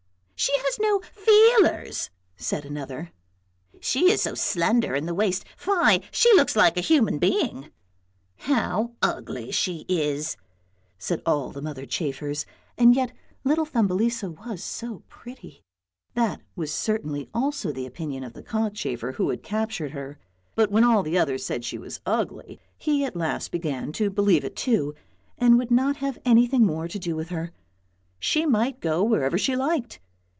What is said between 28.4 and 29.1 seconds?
might go